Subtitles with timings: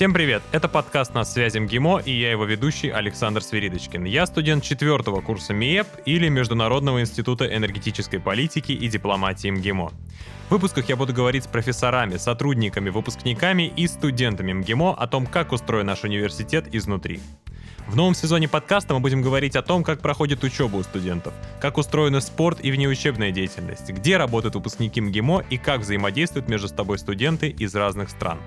[0.00, 0.42] Всем привет!
[0.50, 4.04] Это подкаст «На связи МГИМО» и я его ведущий Александр Свиридочкин.
[4.04, 9.92] Я студент четвертого курса МИЭП или Международного института энергетической политики и дипломатии МГИМО.
[10.48, 15.52] В выпусках я буду говорить с профессорами, сотрудниками, выпускниками и студентами МГИМО о том, как
[15.52, 17.20] устроен наш университет изнутри.
[17.86, 21.76] В новом сезоне подкаста мы будем говорить о том, как проходит учеба у студентов, как
[21.76, 27.50] устроены спорт и внеучебная деятельность, где работают выпускники МГИМО и как взаимодействуют между собой студенты
[27.50, 28.38] из разных стран.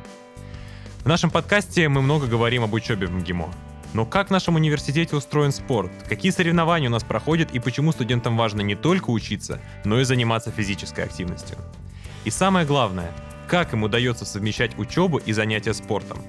[1.04, 3.54] В нашем подкасте мы много говорим об учебе в МГИМО.
[3.94, 5.92] Но как в нашем университете устроен спорт?
[6.08, 10.50] Какие соревнования у нас проходят и почему студентам важно не только учиться, но и заниматься
[10.50, 11.58] физической активностью?
[12.24, 13.12] И самое главное,
[13.50, 16.20] как им удается совмещать учебу и занятия спортом?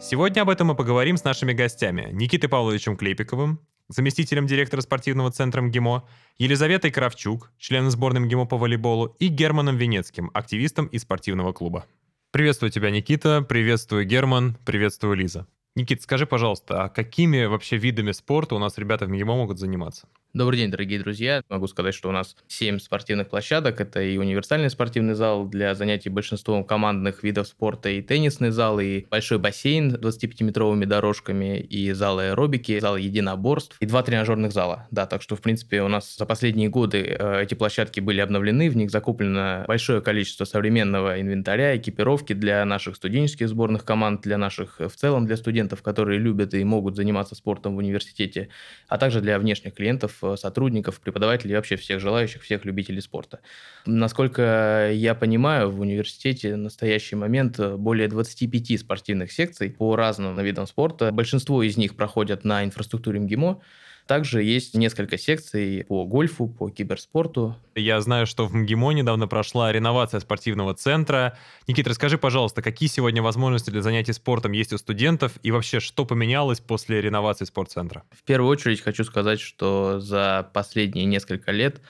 [0.00, 5.60] Сегодня об этом мы поговорим с нашими гостями Никитой Павловичем Клепиковым, заместителем директора спортивного центра
[5.62, 6.04] МГИМО,
[6.38, 11.86] Елизаветой Кравчук, членом сборной МГИМО по волейболу, и Германом Венецким, активистом из спортивного клуба.
[12.30, 15.46] Приветствую тебя, Никита, приветствую, Герман, приветствую, Лиза.
[15.74, 20.08] Никит, скажи, пожалуйста, а какими вообще видами спорта у нас ребята в МГИМО могут заниматься?
[20.34, 21.42] Добрый день, дорогие друзья.
[21.48, 23.80] Могу сказать, что у нас 7 спортивных площадок.
[23.80, 29.06] Это и универсальный спортивный зал для занятий большинством командных видов спорта, и теннисный зал, и
[29.08, 34.86] большой бассейн с 25-метровыми дорожками, и зал аэробики, зал единоборств, и два тренажерных зала.
[34.90, 38.68] Да, так что, в принципе, у нас за последние годы э, эти площадки были обновлены,
[38.68, 44.78] в них закуплено большое количество современного инвентаря, экипировки для наших студенческих сборных команд, для наших
[44.78, 48.50] в целом, для студентов, которые любят и могут заниматься спортом в университете,
[48.88, 53.40] а также для внешних клиентов, Э, сотрудников, преподавателей, вообще всех желающих, всех любителей спорта.
[53.86, 60.38] Насколько я понимаю, в университете в настоящий момент э, более 25 спортивных секций по разным
[60.42, 61.10] видам спорта.
[61.12, 63.60] Большинство из них проходят на инфраструктуре МГИМО.
[64.08, 67.54] Также есть несколько секций по гольфу, по киберспорту.
[67.74, 71.36] Я знаю, что в МГИМО недавно прошла реновация спортивного центра.
[71.66, 76.06] Никит, расскажи, пожалуйста, какие сегодня возможности для занятий спортом есть у студентов и вообще, что
[76.06, 78.02] поменялось после реновации спортцентра?
[78.10, 81.82] В первую очередь хочу сказать, что за последние несколько лет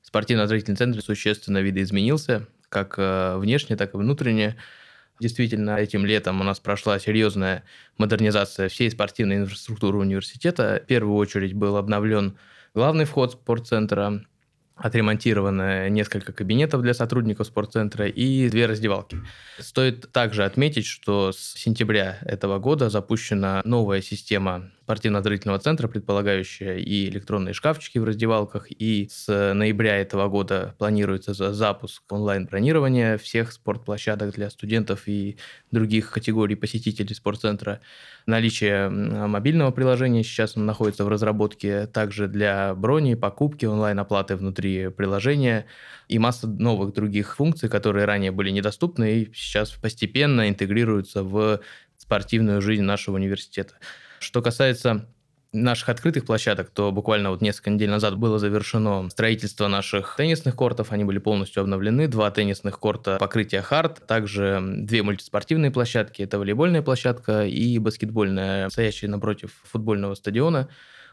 [0.00, 4.56] спортивно-оздоровительный центр существенно видоизменился, как э, внешне, так и внутренне.
[5.18, 7.64] Действительно, этим летом у нас прошла серьезная
[7.96, 10.80] модернизация всей спортивной инфраструктуры университета.
[10.84, 12.36] В первую очередь был обновлен
[12.74, 14.22] главный вход спортцентра,
[14.74, 19.18] отремонтировано несколько кабинетов для сотрудников спортцентра и две раздевалки.
[19.58, 27.08] Стоит также отметить, что с сентября этого года запущена новая система спортивно-оздоровительного центра, предполагающая и
[27.08, 34.48] электронные шкафчики в раздевалках, и с ноября этого года планируется запуск онлайн-бронирования всех спортплощадок для
[34.48, 35.38] студентов и
[35.72, 37.80] других категорий посетителей спортцентра.
[38.26, 45.66] Наличие мобильного приложения сейчас находится в разработке также для брони, покупки, онлайн-оплаты внутри приложения
[46.06, 51.60] и масса новых других функций, которые ранее были недоступны и сейчас постепенно интегрируются в
[51.98, 53.74] спортивную жизнь нашего университета.
[54.18, 55.06] Что касается
[55.52, 60.92] наших открытых площадок, то буквально вот несколько недель назад было завершено строительство наших теннисных кортов,
[60.92, 66.82] они были полностью обновлены, два теннисных корта покрытия хард, также две мультиспортивные площадки, это волейбольная
[66.82, 70.68] площадка и баскетбольная, стоящая напротив футбольного стадиона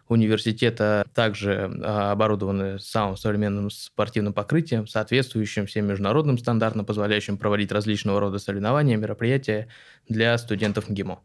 [0.10, 1.06] университета.
[1.14, 8.38] Также а, оборудованы самым современным спортивным покрытием, соответствующим всем международным стандартам, позволяющим проводить различного рода
[8.38, 9.70] соревнования, мероприятия
[10.10, 11.22] для студентов МГИМО.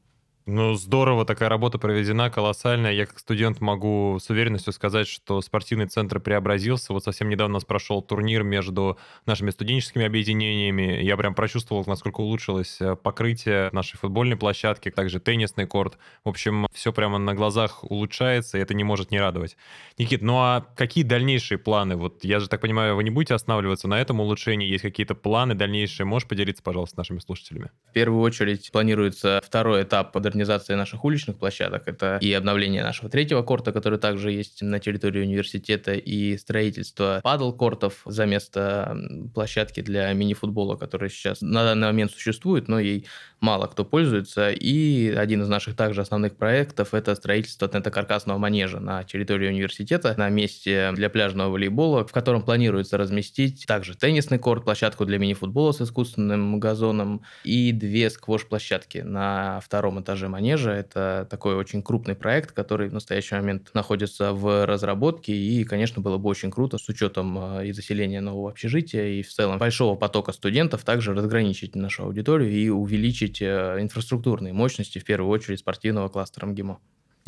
[0.51, 2.93] Ну, здорово, такая работа проведена, колоссальная.
[2.93, 6.95] Я как студент могу с уверенностью сказать, что спортивный центр преобразился.
[6.95, 11.03] Вот совсем недавно у нас прошел турнир между нашими студенческими объединениями.
[11.03, 15.99] Я прям прочувствовал, насколько улучшилось э, покрытие нашей футбольной площадки, также теннисный корт.
[16.25, 19.59] В общем, все прямо на глазах улучшается, и это не может не радовать.
[19.99, 21.97] Никит, ну а какие дальнейшие планы?
[21.97, 24.67] Вот я же так понимаю, вы не будете останавливаться на этом улучшении?
[24.67, 26.07] Есть какие-то планы дальнейшие?
[26.07, 27.71] Можешь поделиться, пожалуйста, с нашими слушателями?
[27.91, 33.11] В первую очередь планируется второй этап модернизации модернизация наших уличных площадок, это и обновление нашего
[33.11, 38.97] третьего корта, который также есть на территории университета, и строительство падл-кортов за место
[39.35, 43.07] площадки для мини-футбола, которая сейчас на данный момент существует, но ей
[43.41, 44.51] мало кто пользуется.
[44.51, 50.29] И один из наших также основных проектов– это строительство тентокаркасного манежа на территории университета, на
[50.29, 55.81] месте для пляжного волейбола, в котором планируется разместить также теннисный корт, площадку для мини-футбола с
[55.81, 60.73] искусственным газоном и две сквош-площадки на втором этаже манежа.
[60.73, 66.19] Это такой очень крупный проект, который в настоящий момент находится в разработке, и, конечно, было
[66.19, 70.33] бы очень круто с учетом а, и заселения нового общежития, и в целом большого потока
[70.33, 76.47] студентов также разграничить нашу аудиторию и увеличить э, инфраструктурные мощности, в первую очередь спортивного кластера
[76.47, 76.79] МГИМО.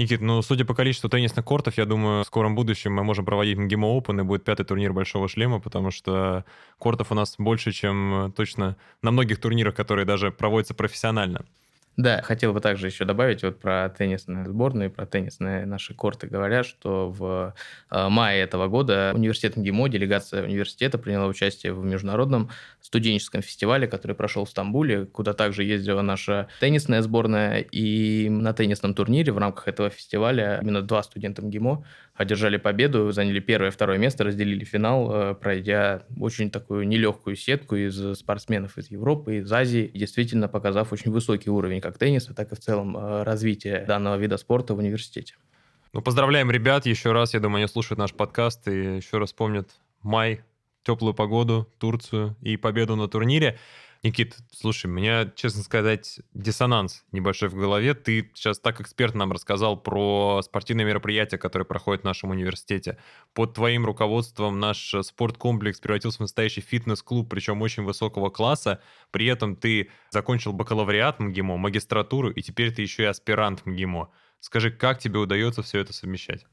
[0.00, 3.58] Никит, ну, судя по количеству теннисных кортов, я думаю, в скором будущем мы можем проводить
[3.58, 6.46] МГИМО Open, и будет пятый турнир Большого Шлема, потому что
[6.78, 11.44] кортов у нас больше, чем э, точно на многих турнирах, которые даже проводятся профессионально.
[11.96, 16.28] Да, хотел бы также еще добавить вот про теннисную сборную, про теннисные наши корты.
[16.28, 17.54] Говорят, что в
[17.90, 22.50] э, мае этого года университет МГИМО, делегация университета приняла участие в международном
[22.80, 27.60] студенческом фестивале, который прошел в Стамбуле, куда также ездила наша теннисная сборная.
[27.60, 31.84] И на теннисном турнире в рамках этого фестиваля именно два студента МГИМО
[32.14, 37.76] одержали победу, заняли первое и второе место, разделили финал, э, пройдя очень такую нелегкую сетку
[37.76, 42.54] из спортсменов из Европы, из Азии, действительно показав очень высокий уровень как тенниса, так и
[42.54, 45.34] в целом э, развития данного вида спорта в университете.
[45.92, 47.34] Ну, поздравляем ребят еще раз.
[47.34, 49.70] Я думаю, они слушают наш подкаст и еще раз помнят
[50.02, 50.42] май,
[50.82, 53.58] теплую погоду, Турцию и победу на турнире.
[54.02, 57.92] Никит, слушай, у меня, честно сказать, диссонанс небольшой в голове.
[57.92, 62.96] Ты сейчас так экспертно нам рассказал про спортивные мероприятия, которые проходят в нашем университете.
[63.34, 68.80] Под твоим руководством наш спорткомплекс превратился в настоящий фитнес-клуб, причем очень высокого класса.
[69.10, 74.08] При этом ты закончил бакалавриат МГИМО, магистратуру, и теперь ты еще и аспирант МГИМО.
[74.40, 76.46] Скажи, как тебе удается все это совмещать?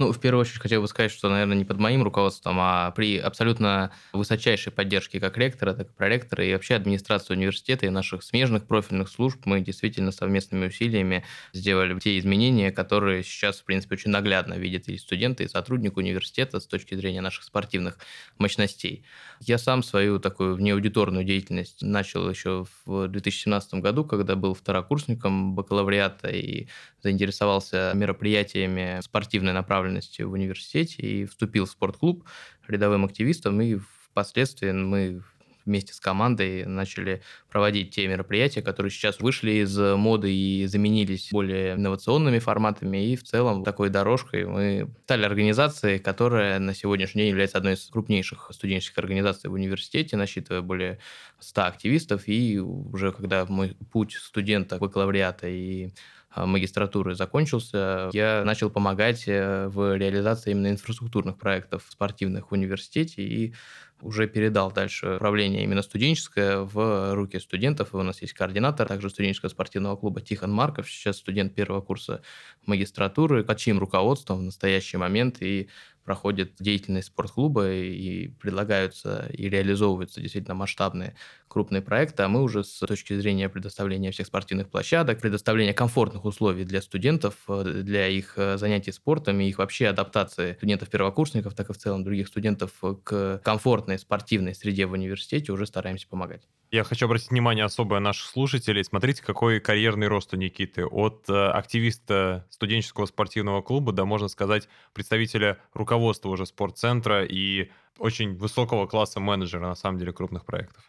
[0.00, 3.18] Ну, в первую очередь хотел бы сказать, что, наверное, не под моим руководством, а при
[3.18, 8.66] абсолютно высочайшей поддержке как ректора, так и проректора и вообще администрации университета и наших смежных
[8.66, 14.54] профильных служб мы действительно совместными усилиями сделали те изменения, которые сейчас, в принципе, очень наглядно
[14.54, 17.98] видят и студенты, и сотрудники университета с точки зрения наших спортивных
[18.38, 19.04] мощностей.
[19.38, 26.28] Я сам свою такую внеаудиторную деятельность начал еще в 2017 году, когда был второкурсником бакалавриата
[26.28, 26.68] и
[27.02, 32.24] заинтересовался мероприятиями спортивной направленности в университете и вступил в спортклуб
[32.68, 33.78] рядовым активистом, и
[34.10, 35.22] впоследствии мы
[35.64, 41.74] вместе с командой начали проводить те мероприятия, которые сейчас вышли из моды и заменились более
[41.74, 43.12] инновационными форматами.
[43.12, 47.86] И в целом такой дорожкой мы стали организацией, которая на сегодняшний день является одной из
[47.86, 50.98] крупнейших студенческих организаций в университете, насчитывая более
[51.38, 52.26] 100 активистов.
[52.26, 55.90] И уже когда мой путь студента бакалавриата и
[56.36, 63.54] магистратуры закончился, я начал помогать э, в реализации именно инфраструктурных проектов спортивных в университете и
[64.00, 67.92] уже передал дальше управление именно студенческое в руки студентов.
[67.92, 72.22] И у нас есть координатор также студенческого спортивного клуба Тихон Марков, сейчас студент первого курса
[72.64, 75.68] магистратуры, под чьим руководством в настоящий момент и
[76.10, 81.14] проходит деятельность спортклуба и предлагаются и реализовываются действительно масштабные
[81.46, 86.64] крупные проекты, а мы уже с точки зрения предоставления всех спортивных площадок, предоставления комфортных условий
[86.64, 91.72] для студентов, э, для их э, занятий спортом и их вообще адаптации студентов-первокурсников, так и
[91.72, 92.72] в целом других студентов
[93.04, 96.42] к комфортной спортивной среде в университете уже стараемся помогать.
[96.72, 98.84] Я хочу обратить внимание особое наших слушателей.
[98.84, 100.86] Смотрите, какой карьерный рост у Никиты.
[100.86, 108.36] От э, активиста студенческого спортивного клуба до, можно сказать, представителя руководства уже спортцентра и очень
[108.36, 110.84] высокого класса менеджера, на самом деле, крупных проектов.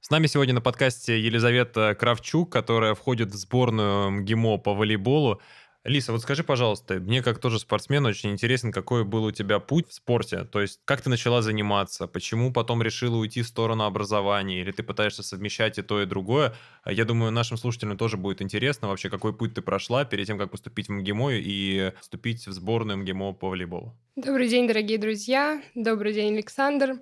[0.00, 5.40] С нами сегодня на подкасте Елизавета Кравчук, которая входит в сборную МГИМО по волейболу.
[5.84, 9.90] Лиса, вот скажи, пожалуйста, мне как тоже спортсмен очень интересен, какой был у тебя путь
[9.90, 10.44] в спорте.
[10.44, 14.82] То есть, как ты начала заниматься, почему потом решила уйти в сторону образования, или ты
[14.82, 16.54] пытаешься совмещать и то, и другое.
[16.86, 20.50] Я думаю, нашим слушателям тоже будет интересно вообще, какой путь ты прошла перед тем, как
[20.50, 23.94] поступить в МГИМО и вступить в сборную МГИМО по волейболу.
[24.16, 25.62] Добрый день, дорогие друзья.
[25.74, 27.00] Добрый день, Александр.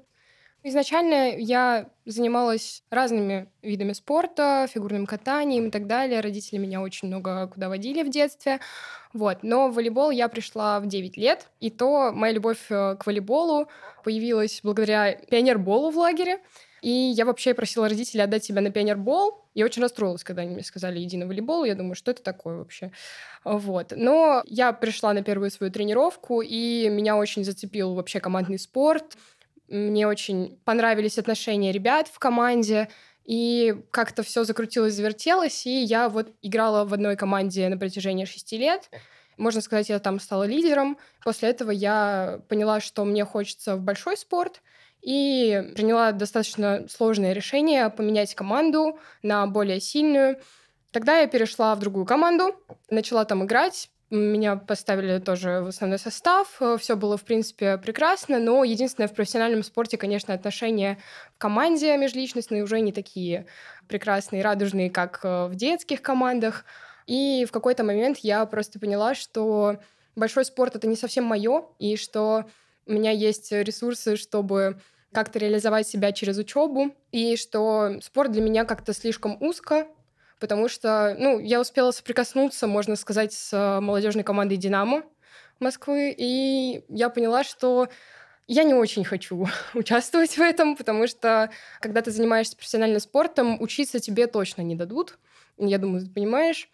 [0.64, 6.20] Изначально я занималась разными видами спорта, фигурным катанием и так далее.
[6.20, 8.60] Родители меня очень много куда водили в детстве.
[9.12, 9.42] Вот.
[9.42, 13.68] Но в волейбол я пришла в 9 лет, и то моя любовь э, к волейболу
[14.04, 16.38] появилась благодаря пионерболу в лагере.
[16.80, 19.44] И я вообще просила родителей отдать себя на пионербол.
[19.54, 21.64] Я очень расстроилась, когда они мне сказали, иди на волейбол.
[21.64, 22.92] Я думаю, что это такое вообще?
[23.44, 23.92] Вот.
[23.96, 29.16] Но я пришла на первую свою тренировку, и меня очень зацепил вообще командный спорт.
[29.72, 32.90] Мне очень понравились отношения ребят в команде,
[33.24, 38.58] и как-то все закрутилось, завертелось, и я вот играла в одной команде на протяжении шести
[38.58, 38.90] лет.
[39.38, 40.98] Можно сказать, я там стала лидером.
[41.24, 44.60] После этого я поняла, что мне хочется в большой спорт,
[45.00, 50.38] и приняла достаточно сложное решение поменять команду на более сильную.
[50.90, 52.54] Тогда я перешла в другую команду,
[52.90, 56.56] начала там играть, меня поставили тоже в основной состав.
[56.60, 60.98] Э, Все было, в принципе, прекрасно, но единственное, в профессиональном спорте, конечно, отношения
[61.34, 63.46] в команде межличностные уже не такие
[63.88, 66.64] прекрасные, радужные, как э, в детских командах.
[67.06, 69.78] И в какой-то момент я просто поняла, что
[70.14, 72.44] большой спорт— это не совсем мое, и что
[72.86, 74.78] у меня есть ресурсы, чтобы
[75.12, 79.86] как-то реализовать себя через учебу, и что спорт для меня как-то слишком узко,
[80.42, 85.04] потому что, ну, я успела соприкоснуться, можно сказать, с молодежной командой «Динамо»
[85.60, 87.88] Москвы, и я поняла, что
[88.48, 94.00] я не очень хочу участвовать в этом, потому что, когда ты занимаешься профессиональным спортом, учиться
[94.00, 95.16] тебе точно не дадут.
[95.58, 96.68] Я думаю, ты понимаешь.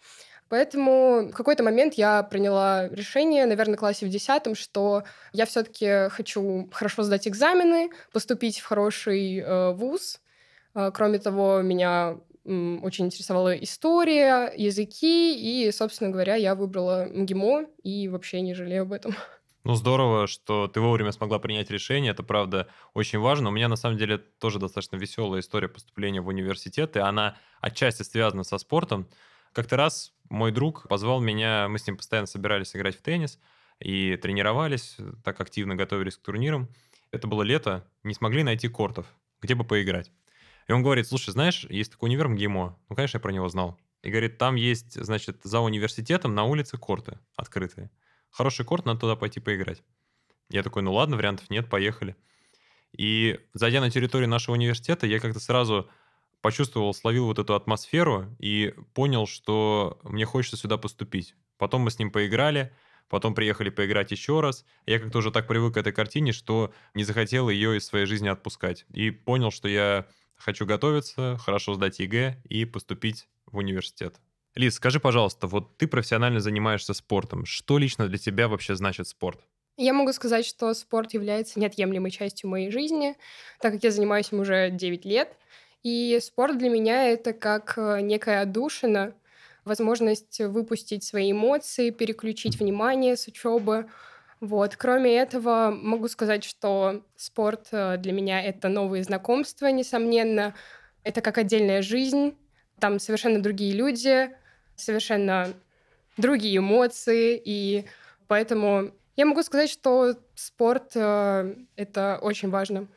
[0.47, 6.09] Поэтому в какой-то момент я приняла решение, наверное, в классе в десятом, что я все-таки
[6.09, 10.21] хочу хорошо сдать экзамены, поступить в хороший э, вуз.
[10.73, 18.07] Э, кроме того, меня очень интересовала история, языки, и, собственно говоря, я выбрала МГИМО и
[18.07, 19.15] вообще не жалею об этом.
[19.65, 22.11] Ну, здорово, что ты вовремя смогла принять решение.
[22.11, 23.49] Это, правда, очень важно.
[23.49, 28.03] У меня, на самом деле, тоже достаточно веселая история поступления в университет, и она отчасти
[28.03, 29.09] связана со спортом.
[29.51, 33.37] Как-то раз мой друг позвал меня, мы с ним постоянно собирались играть в теннис
[33.79, 36.69] и тренировались, так активно готовились к турнирам.
[37.11, 39.07] Это было лето, не смогли найти кортов,
[39.41, 40.11] где бы поиграть.
[40.69, 42.77] И он говорит, слушай, знаешь, есть такой универ МГИМО.
[42.89, 43.79] Ну, конечно, я про него знал.
[44.03, 47.89] И говорит, там есть, значит, за университетом на улице корты открытые.
[48.29, 49.81] Хороший корт, надо туда пойти поиграть.
[50.51, 52.15] Я такой, ну ладно, вариантов нет, поехали.
[52.95, 55.89] И зайдя на территорию нашего университета, я как-то сразу
[56.39, 61.33] почувствовал, словил вот эту атмосферу и понял, что мне хочется сюда поступить.
[61.57, 62.71] Потом мы с ним поиграли,
[63.09, 64.65] потом приехали поиграть еще раз.
[64.85, 68.27] Я как-то уже так привык к этой картине, что не захотел ее из своей жизни
[68.27, 68.85] отпускать.
[68.93, 70.05] И понял, что я
[70.39, 74.15] хочу готовиться, хорошо сдать ЕГЭ и поступить в университет.
[74.55, 77.45] Лиз, скажи, пожалуйста, вот ты профессионально занимаешься спортом.
[77.45, 79.39] Что лично для тебя вообще значит спорт?
[79.77, 83.15] Я могу сказать, что спорт является неотъемлемой частью моей жизни,
[83.61, 85.29] так как я занимаюсь им уже 9 лет.
[85.83, 89.13] И спорт для меня это как э, некая отдушина,
[89.63, 93.87] возможность выпустить свои эмоции, переключить внимание с учебы.
[94.41, 94.77] Вот.
[94.77, 100.55] Кроме этого, могу сказать, что спорт э, для меня это новые знакомства, несомненно.
[101.03, 102.37] Это как отдельная жизнь.
[102.79, 104.31] Там совершенно другие люди,
[104.75, 105.47] совершенно
[106.15, 107.41] другие эмоции.
[107.43, 107.85] И
[108.27, 112.87] поэтому я могу сказать, что спорт э, это очень важно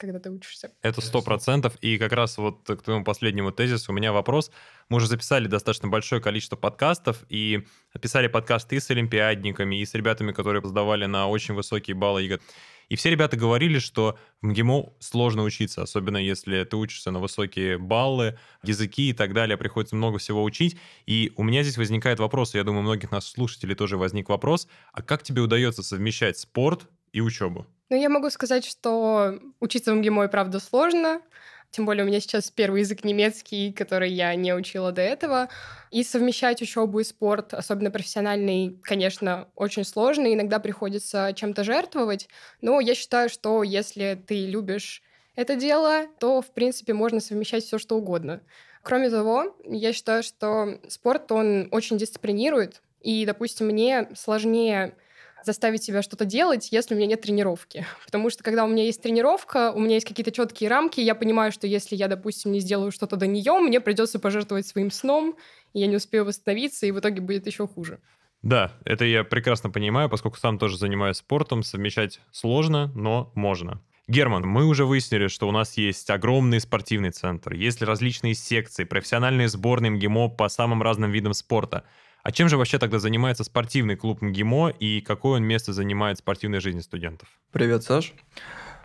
[0.00, 0.72] когда ты учишься.
[0.82, 1.76] Это сто процентов.
[1.82, 4.50] И как раз вот к твоему последнему тезису у меня вопрос.
[4.88, 7.66] Мы уже записали достаточно большое количество подкастов и
[8.00, 12.40] писали подкасты и с олимпиадниками, и с ребятами, которые сдавали на очень высокие баллы ЕГЭ.
[12.88, 17.78] И все ребята говорили, что в МГИМО сложно учиться, особенно если ты учишься на высокие
[17.78, 20.76] баллы, языки и так далее, приходится много всего учить.
[21.06, 24.66] И у меня здесь возникает вопрос, я думаю, у многих наших слушателей тоже возник вопрос,
[24.92, 27.66] а как тебе удается совмещать спорт и учебу?
[27.90, 31.20] Ну, я могу сказать, что учиться в МГИМО, правда, сложно.
[31.72, 35.48] Тем более у меня сейчас первый язык немецкий, который я не учила до этого.
[35.90, 40.32] И совмещать учебу и спорт, особенно профессиональный, конечно, очень сложно.
[40.32, 42.28] Иногда приходится чем-то жертвовать.
[42.60, 45.02] Но я считаю, что если ты любишь
[45.34, 48.40] это дело, то, в принципе, можно совмещать все что угодно.
[48.82, 52.82] Кроме того, я считаю, что спорт, он очень дисциплинирует.
[53.00, 54.94] И, допустим, мне сложнее
[55.44, 57.86] заставить себя что-то делать, если у меня нет тренировки.
[58.04, 61.52] Потому что когда у меня есть тренировка, у меня есть какие-то четкие рамки, я понимаю,
[61.52, 65.36] что если я, допустим, не сделаю что-то до нее, мне придется пожертвовать своим сном,
[65.72, 68.00] и я не успею восстановиться, и в итоге будет еще хуже.
[68.42, 73.82] Да, это я прекрасно понимаю, поскольку сам тоже занимаюсь спортом, совмещать сложно, но можно.
[74.08, 79.48] Герман, мы уже выяснили, что у нас есть огромный спортивный центр, есть различные секции, профессиональные
[79.48, 81.84] сборные МГИМО по самым разным видам спорта–
[82.22, 86.20] а чем же вообще тогда занимается спортивный клуб МГИМО и какое он место занимает в
[86.20, 87.28] спортивной жизни студентов?
[87.52, 88.12] Привет, Саш.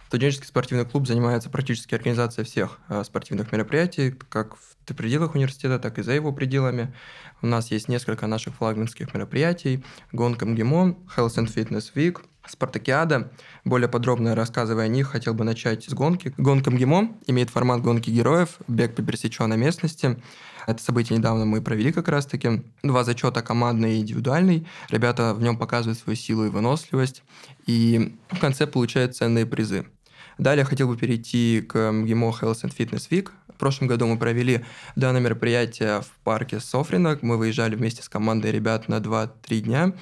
[0.07, 5.97] Студенческий спортивный клуб занимается практически организацией всех э, спортивных мероприятий, как в пределах университета, так
[5.97, 6.93] и за его пределами.
[7.41, 9.83] У нас есть несколько наших флагманских мероприятий.
[10.11, 13.31] Гонка МГИМО, Health and Fitness Week, Спартакиада.
[13.63, 16.33] Более подробно рассказывая о них, хотел бы начать с гонки.
[16.37, 20.21] Гонка МГИМО имеет формат гонки героев, бег по пересеченной местности.
[20.67, 22.63] Это событие недавно мы провели как раз-таки.
[22.83, 24.67] Два зачета командный и индивидуальный.
[24.89, 27.23] Ребята в нем показывают свою силу и выносливость.
[27.67, 29.85] И в конце получают ценные призы.
[30.37, 33.29] Далее хотел бы перейти к МГИМО Health and Fitness Week.
[33.47, 34.65] В прошлом году мы провели
[34.97, 37.17] данное мероприятие в парке Софрина.
[37.21, 39.93] Мы выезжали вместе с командой ребят на 2-3 дня.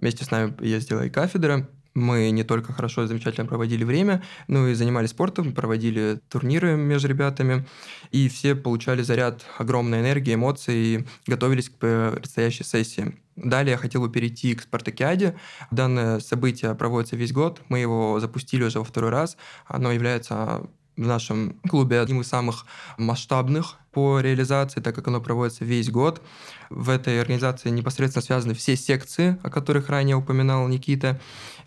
[0.00, 1.68] Вместе с нами ездила и кафедра.
[1.94, 7.08] Мы не только хорошо и замечательно проводили время, но и занимались спортом, проводили турниры между
[7.08, 7.66] ребятами,
[8.12, 13.16] и все получали заряд огромной энергии, эмоций и готовились к предстоящей сессии.
[13.36, 15.34] Далее я хотел бы перейти к Спартакиаде.
[15.70, 17.60] Данное событие проводится весь год.
[17.68, 19.36] Мы его запустили уже во второй раз.
[19.66, 20.62] Оно является
[20.96, 22.66] в нашем клубе одним из самых
[22.98, 26.20] масштабных по реализации, так как оно проводится весь год.
[26.68, 31.18] В этой организации непосредственно связаны все секции, о которых ранее упоминал Никита.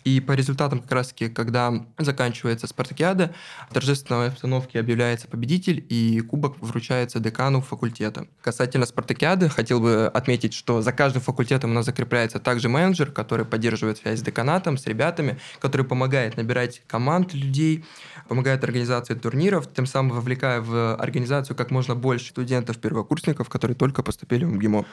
[0.04, 3.34] И по результатам как раз-таки, когда заканчивается спартакиада,
[3.70, 8.26] в торжественной обстановке объявляется победитель, и кубок вручается декану факультета.
[8.42, 13.46] Касательно спартакиады, хотел бы отметить, что за каждым факультетом у нас закрепляется также менеджер, который
[13.46, 17.84] поддерживает связь с деканатом, с ребятами, который помогает набирать команд людей,
[18.28, 24.44] помогает организации турниров, тем самым вовлекая в организацию как можно больше студентов-первокурсников, которые только поступили
[24.44, 24.84] в МГИМО.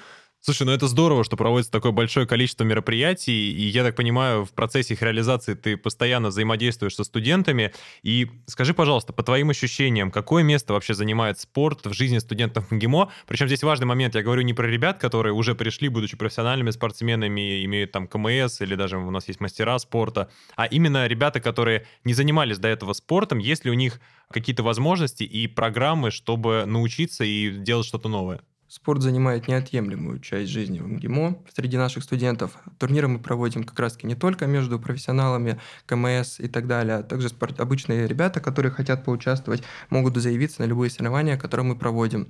[0.43, 4.53] Слушай, ну это здорово, что проводится такое большое количество мероприятий, и я так понимаю, в
[4.53, 7.73] процессе их реализации ты постоянно взаимодействуешь со студентами.
[8.01, 13.11] И скажи, пожалуйста, по твоим ощущениям, какое место вообще занимает спорт в жизни студентов МГИМО?
[13.27, 17.63] Причем здесь важный момент, я говорю не про ребят, которые уже пришли, будучи профессиональными спортсменами,
[17.65, 22.15] имеют там КМС, или даже у нас есть мастера спорта, а именно ребята, которые не
[22.15, 23.99] занимались до этого спортом, есть ли у них
[24.31, 28.41] какие-то возможности и программы, чтобы научиться и делать что-то новое?
[28.71, 32.53] Спорт занимает неотъемлемую часть жизни в МГИМО среди наших студентов.
[32.79, 37.27] Турниры мы проводим как раз-таки не только между профессионалами, КМС и так далее, а также
[37.27, 37.59] спорт...
[37.59, 42.29] обычные ребята, которые хотят поучаствовать, могут заявиться на любые соревнования, которые мы проводим.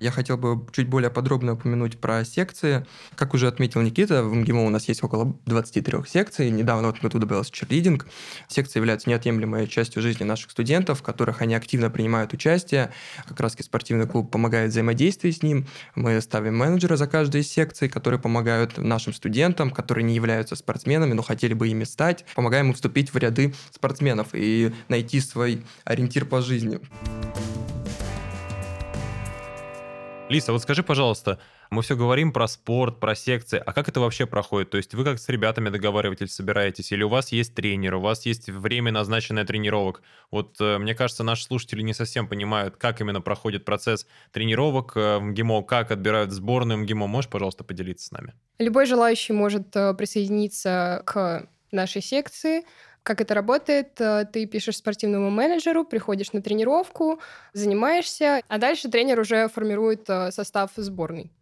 [0.00, 2.86] Я хотел бы чуть более подробно упомянуть про секции.
[3.14, 6.50] Как уже отметил Никита, в МГИМО у нас есть около 23 секций.
[6.50, 8.06] Недавно вот мы туда добавился черлидинг.
[8.48, 12.92] Секции являются неотъемлемой частью жизни наших студентов, в которых они активно принимают участие.
[13.26, 15.66] Как раз спортивный клуб помогает взаимодействовать с ним.
[15.94, 21.12] Мы ставим менеджера за каждой из секций, которые помогают нашим студентам, которые не являются спортсменами,
[21.12, 22.24] но хотели бы ими стать.
[22.34, 26.80] Помогаем им вступить в ряды спортсменов и найти свой ориентир по жизни.
[30.32, 31.38] Лиса, вот скажи, пожалуйста,
[31.70, 34.70] мы все говорим про спорт, про секции, а как это вообще проходит?
[34.70, 38.24] То есть вы как с ребятами договариваетесь, собираетесь, или у вас есть тренер, у вас
[38.24, 40.02] есть время, назначенное тренировок?
[40.30, 45.18] Вот э, мне кажется, наши слушатели не совсем понимают, как именно проходит процесс тренировок э,
[45.18, 47.06] в МГИМО, как отбирают сборную МГИМО.
[47.06, 48.32] Можешь, пожалуйста, поделиться с нами?
[48.58, 52.64] Любой желающий может э, присоединиться к нашей секции,
[53.02, 54.00] как это работает?
[54.00, 57.20] Э, ты пишешь спортивному менеджеру, приходишь на тренировку,
[57.52, 61.32] занимаешься, а дальше тренер уже формирует э, состав сборной.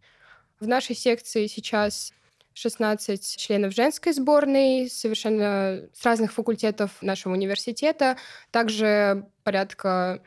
[0.59, 2.13] В нашей секции сейчас
[2.53, 8.17] 16 членов женской сборной, совершенно с разных факультетов нашего университета,
[8.51, 10.21] также порядка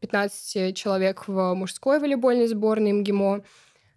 [0.00, 3.42] 15 человек в мужской волейбольной сборной МГИМО.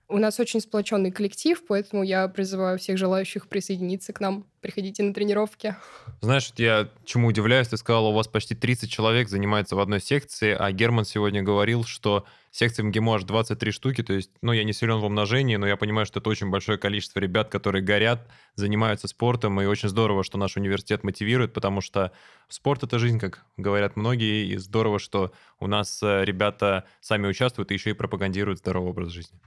[0.08, 4.46] У нас очень сплоченный коллектив, поэтому я призываю всех желающих присоединиться к нам.
[4.62, 5.76] Приходите на тренировки.
[6.22, 10.56] Знаешь, я чему удивляюсь, ты сказала, у вас почти 30 человек занимается в одной секции,
[10.58, 14.64] а Герман сегодня говорил, что секции в МГИМО аж 23 штуки, то есть, ну, я
[14.64, 18.28] не силен в умножении, но я понимаю, что это очень большое количество ребят, которые горят,
[18.54, 22.12] занимаются спортом, и очень здорово, что наш университет мотивирует, потому что
[22.48, 27.72] спорт— это жизнь, как говорят многие, и здорово, что у нас э, ребята сами участвуют
[27.72, 29.40] и еще и пропагандируют здоровый образ жизни.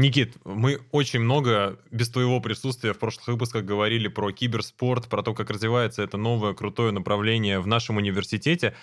[0.00, 5.34] Никит, мы очень много без твоего присутствия в прошлых выпусках говорили про киберспорт, про то,
[5.34, 8.76] как развивается это новое крутое направление в нашем университете.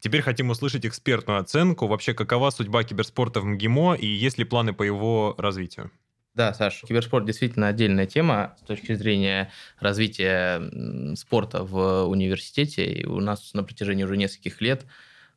[0.00, 1.86] Теперь хотим услышать экспертную оценку.
[1.86, 5.90] Вообще, какова судьба киберспорта в МГИМО и есть ли планы по его развитию?
[6.34, 12.90] Да, Саш, киберспорт действительно отдельная тема с точки зрения развития спорта в университете.
[12.90, 14.86] И у нас на протяжении уже нескольких лет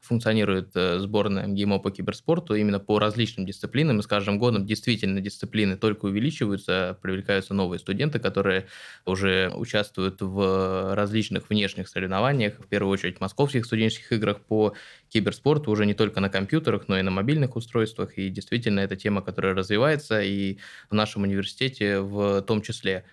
[0.02, 4.00] функционирует э, сборная МГИМО по киберспорту именно по различным дисциплинам.
[4.00, 8.68] И с каждым годом действительно дисциплины только увеличиваются, привлекаются новые студенты, которые
[9.06, 14.74] уже участвуют в различных внешних соревнованиях, в первую очередь московских студенческих играх по
[15.10, 18.18] киберспорту, уже не только на компьютерах, но и на мобильных устройствах.
[18.18, 20.58] И действительно, это тема, которая развивается и
[20.90, 23.06] в нашем университете в том числе.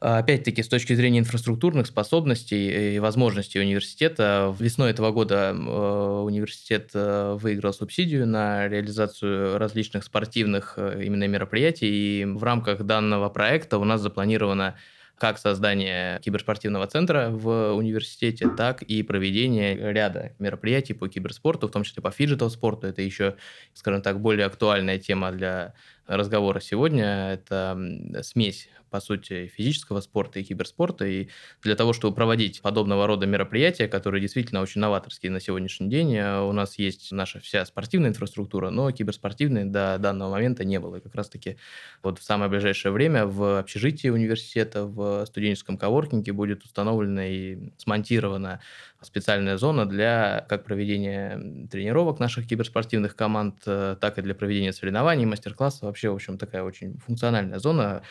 [0.00, 6.90] А, опять-таки, с точки зрения инфраструктурных способностей и возможностей университета, весной этого года э, университет
[6.94, 13.78] э, выиграл субсидию на реализацию различных спортивных э, именно мероприятий, и в рамках данного проекта
[13.78, 14.76] у нас запланировано
[15.18, 21.82] как создание киберспортивного центра в университете, так и проведение ряда мероприятий по киберспорту, в том
[21.82, 22.86] числе по фиджитал спорту.
[22.86, 23.34] Это еще,
[23.74, 25.74] скажем так, более актуальная тема для
[26.08, 27.32] разговора сегодня.
[27.32, 27.78] Это
[28.22, 31.06] смесь по сути, физического спорта и киберспорта.
[31.06, 31.28] И
[31.62, 36.40] для того, чтобы проводить подобного рода мероприятия, которые действительно очень новаторские на сегодняшний день, э,
[36.40, 40.96] у нас есть наша вся спортивная инфраструктура, но киберспортивной до данного момента не было.
[40.96, 41.56] И как раз-таки
[42.02, 48.60] вот в самое ближайшее время в общежитии университета, в студенческом коворкинге будет установлена и смонтирована
[49.00, 55.24] специальная зона для как проведения тренировок наших киберспортивных команд, э, так и для проведения соревнований,
[55.24, 55.82] мастер-классов.
[55.82, 58.02] Вообще, в общем, такая очень функциональная зона,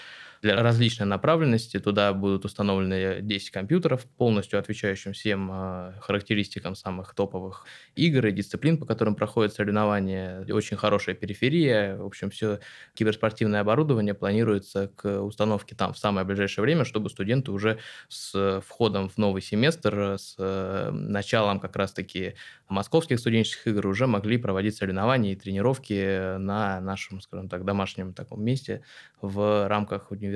[0.42, 1.80] для различной направленности.
[1.80, 8.78] Туда будут установлены 10 компьютеров, полностью отвечающим всем э, характеристикам самых топовых игр и дисциплин,
[8.78, 10.46] по которым проходят соревнования.
[10.52, 11.98] Очень хорошая периферия.
[11.98, 12.60] В общем, все
[12.94, 19.10] киберспортивное оборудование планируется к установке там в самое ближайшее время, чтобы студенты уже с входом
[19.10, 22.36] в новый семестр, с э, началом как раз-таки
[22.70, 28.44] московских студенческих игр уже могли проводить соревнования и тренировки на нашем, скажем так, домашнем таком
[28.44, 28.82] месте
[29.22, 30.27] в рамках университета,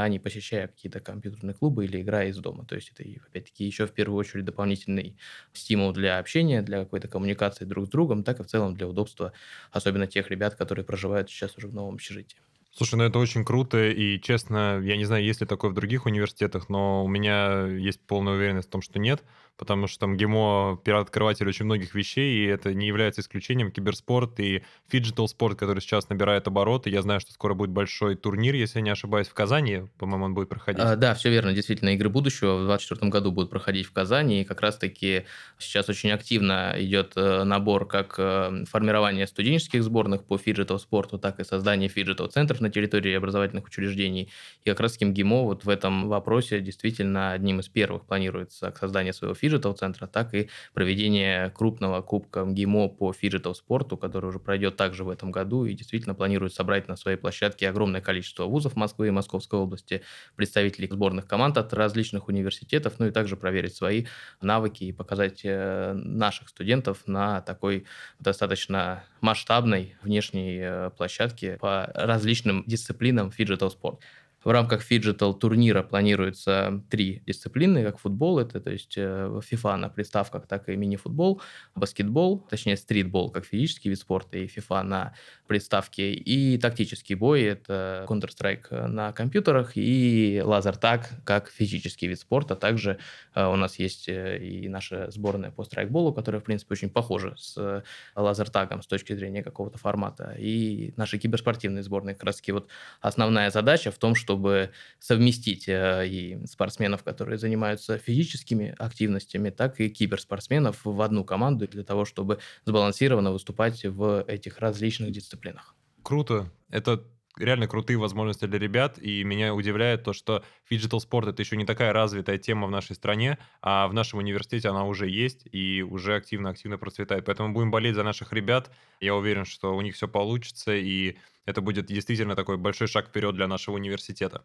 [0.00, 2.64] а не посещая какие-то компьютерные клубы или играя из дома.
[2.64, 5.16] То есть это, опять-таки, еще в первую очередь дополнительный
[5.52, 9.32] стимул для общения, для какой-то коммуникации друг с другом, так и в целом для удобства,
[9.70, 12.38] особенно тех ребят, которые проживают сейчас уже в новом общежитии.
[12.74, 16.06] Слушай, ну это очень круто, и честно, я не знаю, есть ли такое в других
[16.06, 19.22] университетах, но у меня есть полная уверенность в том, что нет,
[19.56, 23.70] потому что МГИМО первооткрыватель очень многих вещей, и это не является исключением.
[23.70, 26.90] Киберспорт и фиджитал спорт, который сейчас набирает обороты.
[26.90, 30.34] Я знаю, что скоро будет большой турнир, если я не ошибаюсь, в Казани, по-моему, он
[30.34, 30.82] будет проходить.
[30.82, 31.52] А, да, все верно.
[31.52, 35.24] Действительно, игры будущего в 2024 году будут проходить в Казани, и как раз-таки
[35.58, 41.40] сейчас очень активно идет э, набор как э, формирование студенческих сборных по фиджитал спорту, так
[41.40, 44.30] и создание фиджитал центров на территории образовательных учреждений.
[44.64, 48.78] И как раз таки МГИМО вот в этом вопросе действительно одним из первых планируется к
[48.78, 54.38] созданию своего фиджитал центра, так и проведение крупного кубка МГИМО по фиджитал спорту, который уже
[54.38, 58.76] пройдет также в этом году и действительно планирует собрать на своей площадке огромное количество вузов
[58.76, 60.02] Москвы и Московской области,
[60.36, 64.06] представителей сборных команд от различных университетов, ну и также проверить свои
[64.40, 67.84] навыки и показать э, наших студентов на такой
[68.20, 74.00] достаточно масштабной внешней э, площадке по различным дисциплинам фиджитал спорт.
[74.44, 79.88] В рамках фиджитал турнира планируется три дисциплины, как футбол, это то есть э, FIFA на
[79.88, 81.40] приставках, так и мини-футбол,
[81.76, 85.14] баскетбол, точнее стритбол, как физический вид спорта, и FIFA на
[85.46, 92.56] приставке, и тактический бой, это Counter-Strike на компьютерах, и лазертаг, как физический вид спорта.
[92.56, 92.98] Также
[93.34, 97.34] э, у нас есть э, и наша сборная по страйкболу, которая, в принципе, очень похожа
[97.36, 97.84] с
[98.16, 102.14] лазертагом с точки зрения какого-то формата, и наши киберспортивные сборные.
[102.14, 102.68] Как раз таки вот
[103.00, 109.78] основная задача в том, что чтобы совместить э, и спортсменов, которые занимаются физическими активностями, так
[109.80, 115.74] и киберспортсменов в одну команду для того, чтобы сбалансированно выступать в этих различных дисциплинах.
[116.02, 116.50] Круто.
[116.70, 117.04] Это
[117.38, 121.64] реально крутые возможности для ребят, и меня удивляет то, что фиджитал спорт это еще не
[121.64, 126.16] такая развитая тема в нашей стране, а в нашем университете она уже есть и уже
[126.16, 127.26] активно-активно процветает.
[127.26, 128.70] Поэтому будем болеть за наших ребят.
[129.00, 133.34] Я уверен, что у них все получится, и это будет действительно такой большой шаг вперед
[133.34, 134.44] для нашего университета.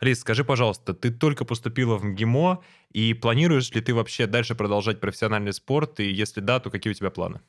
[0.00, 5.00] Рис, скажи, пожалуйста, ты только поступила в МГИМО, и планируешь ли ты вообще дальше продолжать
[5.00, 7.40] профессиональный спорт, и если да, то какие у тебя планы?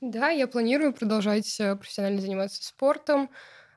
[0.00, 3.30] Да, я планирую продолжать э, профессионально заниматься спортом.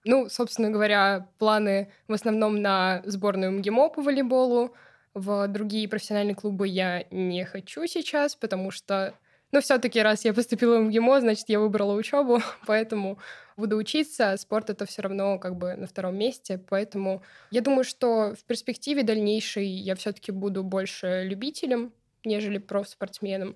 [0.04, 4.76] Ну, собственно говоря, планы в основном на сборную МГИМО по волейболу.
[5.14, 9.14] В другие профессиональные клубы я не хочу сейчас, потому что,
[9.56, 13.18] ну, все-таки раз я поступила в МГИМО, значит, я выбрала учебу, поэтому
[13.56, 14.36] буду учиться.
[14.36, 19.04] Спорт это все равно как бы на втором месте, поэтому я думаю, что в перспективе
[19.04, 21.94] дальнейшей я все-таки буду больше любителем,
[22.26, 23.56] нежели профспортсменом,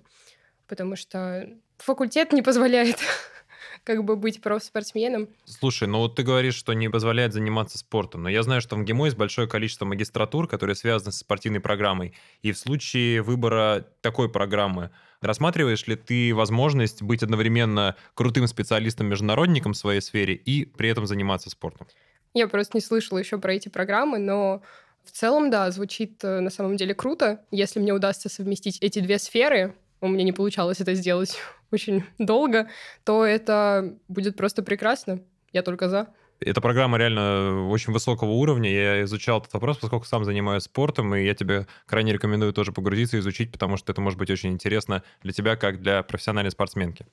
[0.68, 2.96] потому что факультет не позволяет
[3.84, 5.28] как бы быть профспортсменом.
[5.44, 8.78] Слушай, ну вот ты говоришь, что не позволяет заниматься спортом, но я знаю, что в
[8.78, 12.14] МГИМО есть большое количество магистратур, которые связаны со спортивной программой.
[12.40, 19.76] И в случае выбора такой программы, рассматриваешь ли ты возможность быть одновременно крутым специалистом-международником в
[19.76, 21.86] своей сфере и при этом заниматься спортом?
[22.34, 24.62] Я просто не слышала еще про эти программы, но
[25.04, 27.44] в целом, да, звучит э, на самом деле круто.
[27.50, 31.36] Если мне удастся совместить эти две сферы, у меня не получалось это сделать
[31.70, 32.68] очень долго,
[33.04, 35.20] то это будет просто прекрасно.
[35.52, 36.08] Я только за.
[36.40, 38.70] Эта программа реально очень высокого уровня.
[38.70, 43.18] Я изучал этот вопрос, поскольку сам занимаюсь спортом, и я тебе крайне рекомендую тоже погрузиться
[43.18, 47.06] и изучить, потому что это может быть очень интересно для тебя, как для профессиональной спортсменки.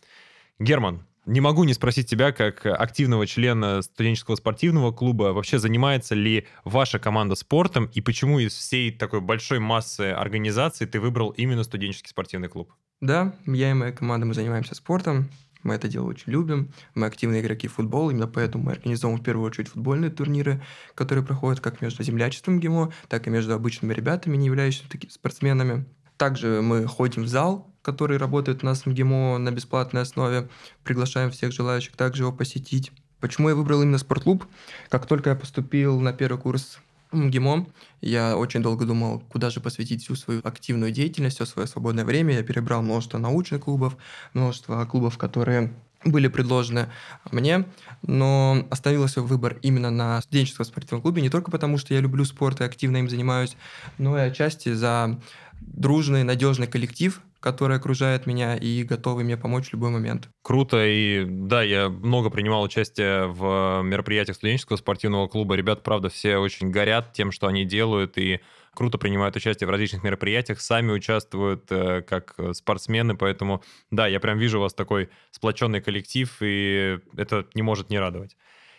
[0.60, 6.48] Герман, не могу не спросить тебя, как активного члена студенческого спортивного клуба, вообще занимается ли
[6.64, 12.10] ваша команда спортом, и почему из всей такой большой массы организаций ты выбрал именно студенческий
[12.10, 12.74] спортивный клуб?
[13.02, 15.30] Да, я и моя команда, мы занимаемся спортом,
[15.68, 19.26] мы это дело очень любим, мы активные игроки в футбол, именно поэтому мы организовываем в
[19.26, 20.64] первую очередь футбольные турниры,
[20.96, 25.86] которые проходят как между землячеством ГИМО, так и между обычными ребятами, не являющимися такими спортсменами.
[26.16, 30.50] Также мы ходим в зал, который работает у нас в МГИМО на бесплатной основе.
[30.84, 32.92] Приглашаем всех желающих также его посетить.
[33.20, 34.46] Почему я выбрал именно спортклуб?
[34.90, 36.80] Как только я поступил на первый курс
[37.12, 37.68] МГИМО.
[38.02, 42.36] Я очень долго думал, куда же посвятить всю свою активную деятельность, все свое свободное время.
[42.36, 43.98] Я перебрал множество научных клубов,
[44.34, 45.74] множество клубов, которые
[46.06, 46.90] были предложены
[47.32, 47.66] мне,
[48.04, 52.62] но остановился выбор именно на студенческом спортивном клубе не только потому, что я люблю спорт
[52.62, 53.58] и активно им занимаюсь,
[53.98, 55.20] но и отчасти за
[55.60, 60.30] дружный, надежный коллектив, который окружает меня и готовый мне помочь в любой момент.
[60.42, 65.56] Круто, и да, я много принимал участие в мероприятиях студенческого спортивного клуба.
[65.56, 68.42] Ребят, правда, все очень горят тем, что они делают, и
[68.74, 74.38] круто принимают участие в различных мероприятиях, сами участвуют э, как спортсмены, поэтому да, я прям
[74.38, 78.36] вижу у вас такой сплоченный коллектив, и это не может не радовать.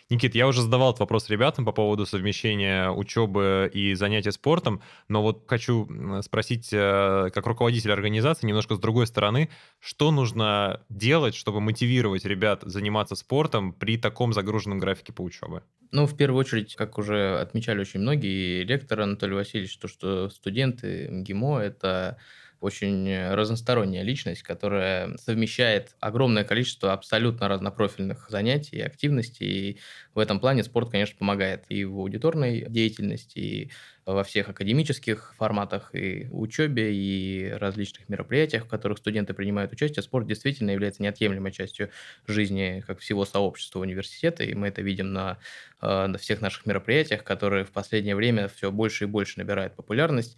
[0.09, 5.21] Никит, я уже задавал этот вопрос ребятам по поводу совмещения учебы и занятия спортом, но
[5.21, 5.87] вот хочу
[6.23, 12.63] спросить, э, как руководитель организации, немножко с другой стороны, что нужно делать, чтобы мотивировать ребят
[12.63, 15.61] заниматься спортом при таком загруженном графике по учебе?
[15.91, 20.29] Ну, в первую очередь, как уже отмечали очень многие, и ректор Анатолий Васильевич, то, что
[20.29, 22.17] студенты МГИМО– это
[22.59, 29.47] очень разносторонняя личность, которая совмещает огромное количество абсолютно разнопрофильных занятий и активностей.
[29.47, 29.79] И
[30.13, 33.71] в этом плане спорт, конечно, помогает и в аудиторной деятельности, и
[34.05, 40.01] во всех академических форматах, и учебе, и различных мероприятиях, в которых студенты принимают участие.
[40.03, 41.91] Спорт действительно является неотъемлемой частью
[42.27, 45.37] жизни как всего сообщества университета, и мы это видим на,
[45.81, 50.37] э, на всех наших мероприятиях, которые в последнее время все больше и больше набирают популярность.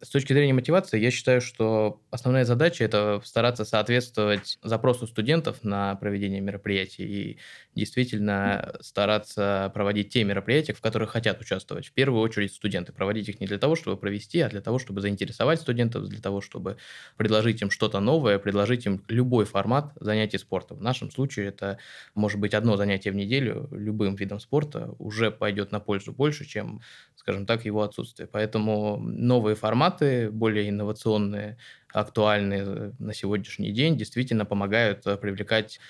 [0.00, 5.96] С точки зрения мотивации, я считаю, что основная задача– это стараться соответствовать запросу студентов на
[5.96, 7.38] проведение мероприятий и
[7.74, 11.88] действительно стараться проводить те мероприятия, в которых хотят участвовать.
[11.88, 12.92] В первую очередь студенты.
[12.92, 16.40] Проводить их не для того, чтобы провести, а для того, чтобы заинтересовать студентов, для того,
[16.40, 16.76] чтобы
[17.16, 20.78] предложить им что-то новое, предложить им любой формат занятий спортом.
[20.78, 21.78] В нашем случае это
[22.14, 26.82] может быть одно занятие в неделю любым видом спорта уже пойдет на пользу больше, чем,
[27.16, 28.28] скажем так, его отсутствие.
[28.30, 29.87] Поэтому новые форматы,
[30.30, 31.56] более инновационные,
[31.92, 35.80] актуальные на сегодняшний день, действительно помогают привлекать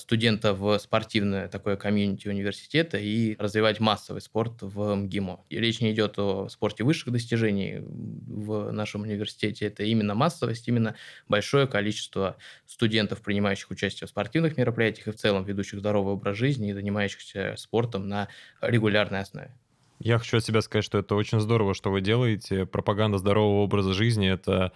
[0.00, 5.44] студента в спортивное такое комьюнити университета и развивать массовый спорт в МГИМО.
[5.48, 10.94] И речь не идет о спорте высших достижений в нашем университете, это именно массовость, именно
[11.26, 16.70] большое количество студентов, принимающих участие в спортивных мероприятиях и в целом ведущих здоровый образ жизни
[16.70, 18.28] и занимающихся спортом на
[18.60, 19.52] регулярной основе.
[19.98, 22.66] Я хочу от себя сказать, что это очень здорово, что вы делаете.
[22.66, 24.72] Пропаганда здорового образа жизни— это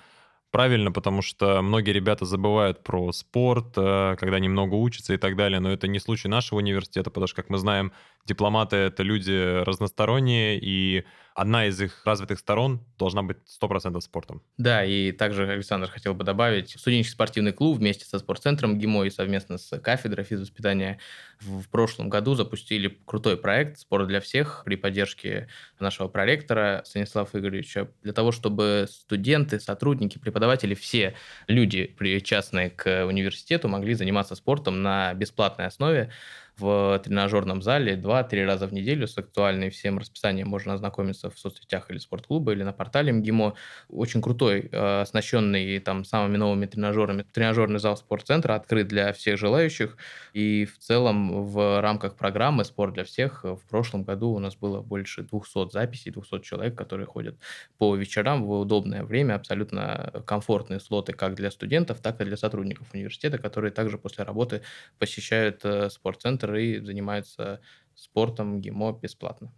[0.51, 5.61] правильно, потому что многие ребята забывают про спорт, э, когда немного учатся и так далее,
[5.61, 7.93] но это не случай нашего университета, потому что, как мы знаем,
[8.27, 14.43] дипломаты— это люди разносторонние, и одна из их развитых сторон должна быть 100% спортом.
[14.59, 19.11] Да, и также Александр хотел бы добавить, студенческий спортивный клуб вместе со спортцентром ГИМО и
[19.11, 20.99] совместно с кафедрой физвоспитания
[21.41, 25.49] в прошлом году запустили крутой проект «Спорт для всех» при поддержке
[25.81, 31.15] нашего проректора Станислава Игоревича для того, чтобы студенты, сотрудники, преподаватели, все
[31.49, 36.13] люди, причастные к университету, могли заниматься спортом на бесплатной основе
[36.59, 41.91] в тренажерном зале 2-3 раза в неделю с актуальной всем расписанием можно ознакомиться в соцсетях
[41.91, 43.55] или спортклуба, или на портале МГИМО.
[43.89, 47.25] Очень крутой, э, оснащенный там самыми новыми тренажерами.
[47.33, 49.97] Тренажерный зал спортцентра открыт для всех желающих.
[50.33, 54.81] И в целом в рамках программы «Спорт для всех» в прошлом году у нас было
[54.81, 57.39] больше 200 записей, 200 человек, которые ходят
[57.79, 62.89] по вечерам в удобное время, абсолютно комфортные слоты как для студентов, так и для сотрудников
[62.95, 64.63] университета, которые также после работы
[64.99, 67.61] посещают э, спортцентр центр и занимаются
[67.95, 69.53] спортом ГИМО бесплатно.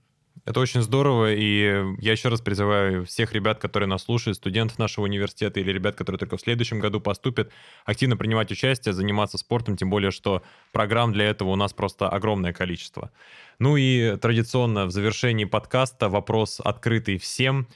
[0.45, 5.05] Это очень здорово, и я еще раз призываю всех ребят, которые нас слушают, студентов нашего
[5.05, 7.51] университета или ребят, которые только в следующем году поступят,
[7.87, 10.43] активно принимать участие, заниматься спортом, тем более, что
[10.73, 13.11] программ для этого у нас просто огромное количество.
[13.59, 17.67] Ну и традиционно в завершении подкаста вопрос открытый всем.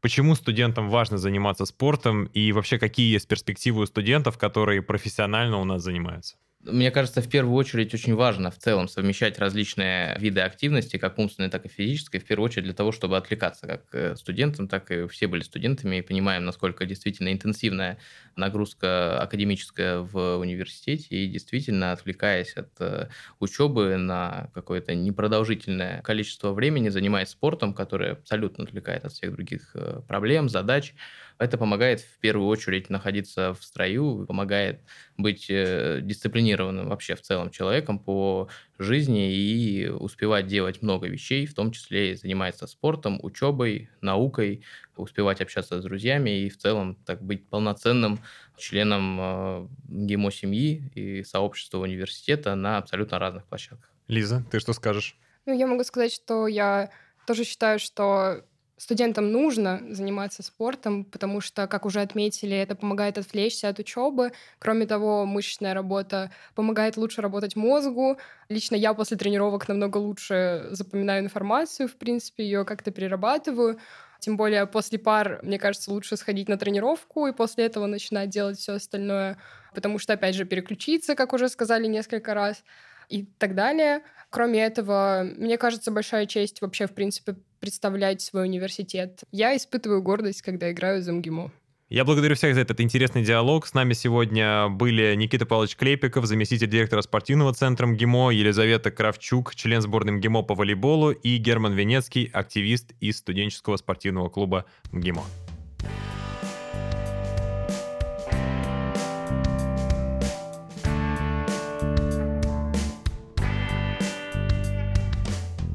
[0.00, 5.64] Почему студентам важно заниматься спортом и вообще какие есть перспективы у студентов, которые профессионально у
[5.64, 6.36] нас занимаются?
[6.64, 11.50] Мне кажется, в первую очередь очень важно в целом совмещать различные виды активности, как умственной,
[11.50, 15.06] так и физической, в первую очередь для того, чтобы отвлекаться как э, студентам, так и
[15.06, 15.96] все были студентами.
[15.96, 17.98] И понимаем, насколько действительно интенсивная
[18.34, 21.06] нагрузка академическая в университете.
[21.10, 28.64] И действительно отвлекаясь от э, учебы на какое-то непродолжительное количество времени, занимаясь спортом, который абсолютно
[28.64, 30.92] отвлекает от всех других э, проблем, задач,
[31.38, 34.80] это помогает в первую очередь находиться в строю, помогает
[35.16, 38.48] быть э, дисциплинированным вообще в целом человеком по
[38.78, 44.64] жизни и успевать делать много вещей, в том числе и заниматься спортом, учебой, наукой,
[44.96, 48.20] успевать общаться с друзьями и в целом так быть полноценным
[48.56, 53.92] членом э, ГИМО семьи и сообщества университета на абсолютно разных площадках.
[54.08, 55.16] Лиза, ты что скажешь?
[55.46, 56.90] Ну, я могу сказать, что я
[57.26, 58.44] тоже считаю, что
[58.78, 64.32] студентам нужно заниматься спортом, потому что, как уже отметили, это помогает отвлечься от учебы.
[64.58, 68.18] Кроме того, мышечная работа помогает лучше работать мозгу.
[68.48, 73.78] Лично я после тренировок намного лучше запоминаю информацию, в принципе, ее как-то перерабатываю.
[74.20, 78.58] Тем более после пар, мне кажется, лучше сходить на тренировку и после этого начинать делать
[78.58, 79.38] все остальное,
[79.74, 82.64] потому что, опять же, переключиться, как уже сказали несколько раз,
[83.08, 84.02] и так далее.
[84.30, 89.24] Кроме этого, мне кажется, большая честь вообще, в принципе, представлять свой университет.
[89.30, 91.50] Я испытываю гордость, когда играю за МГИМО.
[91.90, 93.66] Я благодарю всех за этот интересный диалог.
[93.66, 99.80] С нами сегодня были Никита Павлович Клепиков, заместитель директора спортивного центра МГИМО, Елизавета Кравчук, член
[99.80, 105.24] сборной МГИМО по волейболу и Герман Венецкий, активист из студенческого спортивного клуба МГИМО.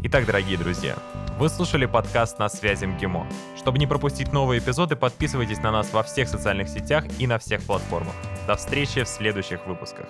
[0.03, 0.95] Итак, дорогие друзья,
[1.39, 3.27] вы слушали подкаст «На связи МГИМО».
[3.57, 7.63] Чтобы не пропустить новые эпизоды, подписывайтесь на нас во всех социальных сетях и на всех
[7.63, 8.13] платформах.
[8.47, 10.07] До встречи в следующих выпусках.